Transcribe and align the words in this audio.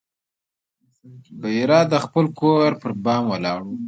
بحیرا 1.41 1.79
د 1.91 1.93
خپل 2.03 2.25
کور 2.39 2.69
پر 2.81 2.91
بام 3.03 3.23
ولاړ 3.29 3.59
و. 3.65 3.69